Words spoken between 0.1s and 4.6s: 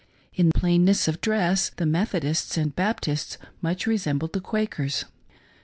In plainness of dress the Methodists and Baptists much resembled the